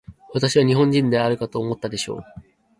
[0.33, 2.23] 私は日本人であるかと思ったでしょう。